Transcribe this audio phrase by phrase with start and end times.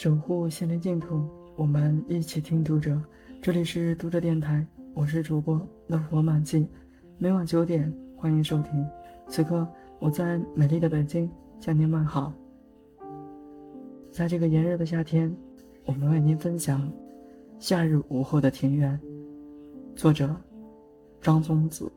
[0.00, 2.98] 守护心灵净土，我们一起听读者。
[3.42, 6.66] 这里是读者电台，我是主播乐活满记，
[7.18, 8.88] 每晚九点欢迎收听。
[9.28, 9.68] 此刻
[9.98, 12.32] 我在美丽的北京向您问好。
[14.10, 15.30] 在这个炎热的夏天，
[15.84, 16.88] 我们为您分享
[17.58, 18.98] 《夏日午后的庭院》，
[19.94, 20.34] 作者
[21.20, 21.92] 张宗子。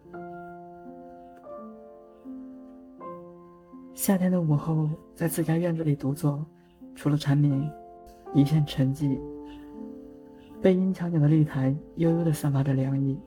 [3.94, 6.46] 夏天的午后，在自家院子里独坐，
[6.96, 7.66] 除了蝉鸣，
[8.34, 9.20] 一片沉寂。
[10.62, 13.20] 背阴墙角的绿苔悠悠地散发着凉意，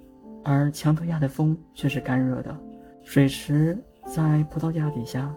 [0.43, 2.57] 而墙头下的风却是干热的。
[3.03, 5.35] 水池在葡萄架底下，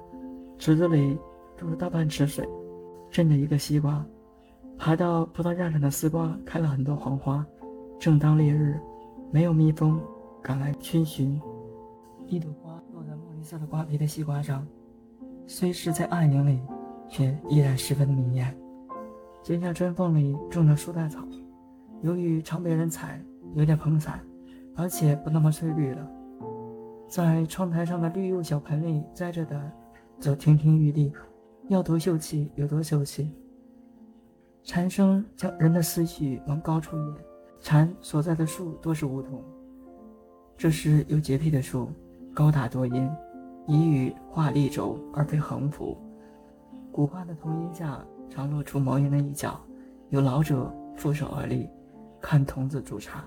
[0.58, 1.18] 池子里
[1.58, 2.48] 住了大半池水。
[3.12, 4.06] 镇着一个西瓜，
[4.78, 7.46] 爬到葡萄架上的丝瓜开了很多黄花。
[8.00, 8.80] 正当烈日，
[9.32, 10.00] 没有蜜蜂
[10.42, 11.42] 赶来熏寻。
[12.28, 14.66] 一朵花落在墨绿色的瓜皮的西瓜上。
[15.48, 16.62] 虽是在暗影里，
[17.10, 18.56] 却依然十分的明艳。
[19.50, 21.28] 阶下砖缝里种着树袋草，
[22.04, 23.20] 由于常被人踩，
[23.56, 24.24] 有点蓬散，
[24.76, 26.08] 而且不那么翠绿了。
[27.08, 29.60] 在窗台上的绿釉小盆里栽着的，
[30.20, 31.12] 则亭亭玉立，
[31.68, 33.34] 要多秀气有多秀气。
[34.64, 37.16] 蝉声将人的思绪往高处引，
[37.60, 39.44] 蝉所在的树多是梧桐，
[40.56, 41.90] 这是有洁癖的树，
[42.36, 43.10] 高大多阴。
[43.66, 45.98] 以羽画立轴而非横幅，
[46.92, 49.60] 古画的桐荫下常露出茅檐的一角，
[50.10, 51.68] 有老者负手而立，
[52.22, 53.26] 看童子煮茶。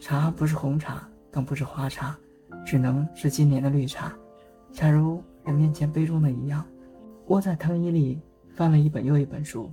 [0.00, 2.16] 茶不是红茶，更不是花茶，
[2.64, 4.12] 只能是今年的绿茶。
[4.72, 6.64] 恰如人面前杯中的一样，
[7.28, 8.20] 窝在藤椅里
[8.54, 9.70] 翻了一本又一本书，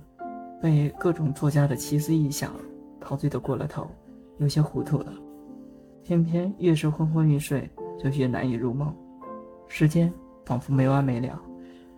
[0.60, 2.52] 被各种作家的奇思异想
[3.00, 3.90] 陶醉的过了头，
[4.38, 5.12] 有些糊涂了。
[6.04, 8.94] 偏偏越是昏昏欲睡，就越难以入梦。
[9.68, 10.12] 时间
[10.44, 11.40] 仿佛没完没了，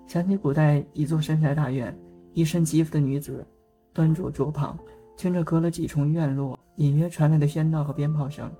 [0.06, 1.96] 想起古代一座深宅大院，
[2.34, 3.46] 一身吉服的女子
[3.92, 4.76] 端坐桌旁，
[5.16, 8.50] 听着隔了几重院落隐约传来的喧闹和鞭炮声，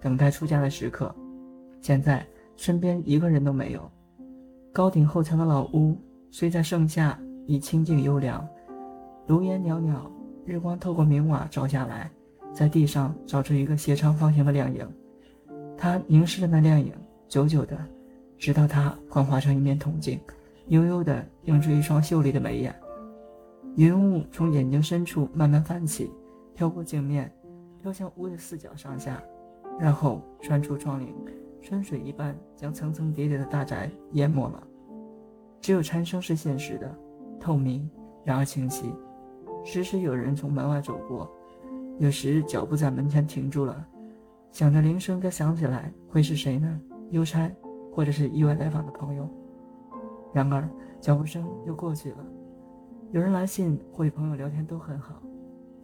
[0.00, 1.12] 等待出嫁的时刻。
[1.80, 2.24] 现在
[2.56, 3.90] 身边一个人都没有。
[4.72, 5.98] 高顶厚墙的老屋
[6.30, 8.46] 虽在盛夏已清静幽凉，
[9.26, 10.10] 炉烟袅袅，
[10.44, 12.10] 日光透过明瓦照下来，
[12.52, 14.86] 在地上照出一个斜长方形的亮影。
[15.76, 16.92] 他凝视着那亮影，
[17.28, 17.78] 久久的。
[18.38, 20.18] 直到它幻化成一面铜镜，
[20.66, 22.74] 悠悠的映出一双秀丽的眉眼。
[23.76, 26.10] 云雾从眼睛深处慢慢泛起，
[26.54, 27.32] 飘过镜面，
[27.80, 29.22] 飘向屋的四角上下，
[29.78, 31.08] 然后穿出窗棂，
[31.60, 34.62] 春水一般将层层叠叠的大宅淹没了。
[35.60, 36.94] 只有蝉声是现实的，
[37.40, 37.88] 透明，
[38.24, 38.92] 然而清晰。
[39.64, 41.30] 时时有人从门外走过，
[41.98, 43.86] 有时脚步在门前停住了，
[44.50, 46.80] 想着铃声该响起来，会是谁呢？
[47.10, 47.50] 邮差。
[47.94, 49.28] 或者是意外来访的朋友，
[50.32, 50.66] 然而
[50.98, 52.24] 脚步声又过去了。
[53.12, 55.22] 有人来信或与朋友聊天都很好，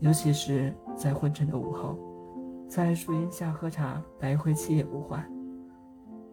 [0.01, 1.99] 尤其是在昏沉的午后，
[2.67, 5.23] 在树荫下喝茶，来回七也不换。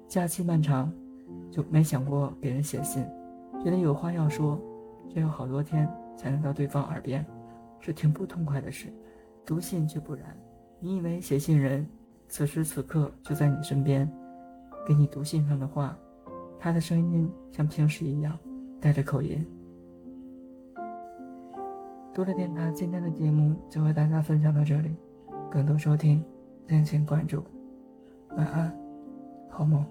[0.07, 0.89] 假期漫长，
[1.51, 3.05] 就没想过给人写信，
[3.61, 4.57] 觉得有话要说，
[5.09, 5.85] 却要好多天
[6.15, 7.25] 才能到对方耳边，
[7.81, 8.87] 是挺不痛快的事。
[9.45, 10.23] 读信却不然，
[10.79, 11.85] 你以为写信人
[12.29, 14.09] 此时此刻就在你身边。
[14.87, 15.97] 给你读信上的话，
[16.57, 18.39] 他的声音像平时一样，
[18.79, 19.45] 带着口音。
[22.15, 24.95] 多了电台今天的节目就为大家分享到这里，
[25.51, 26.23] 更多收听，
[26.65, 27.43] 敬请关注。
[28.37, 28.73] 晚安，
[29.49, 29.85] 好梦。